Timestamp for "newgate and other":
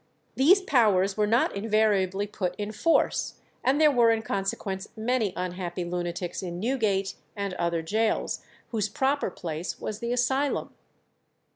6.59-7.83